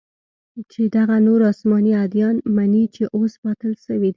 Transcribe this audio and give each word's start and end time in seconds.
چې 0.71 0.81
دغه 0.95 1.15
نور 1.27 1.39
اسماني 1.51 1.93
اديان 2.05 2.35
مني 2.55 2.83
چې 2.95 3.03
اوس 3.15 3.33
باطل 3.43 3.71
سوي 3.85 4.01
دي. 4.09 4.09